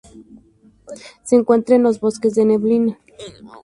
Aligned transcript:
Se 1.21 1.35
encuentra 1.35 1.75
en 1.75 1.83
los 1.83 1.99
bosques 1.99 2.33
de 2.33 2.43
neblina. 2.45 2.97